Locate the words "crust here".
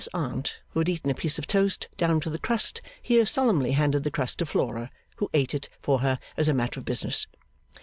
2.39-3.23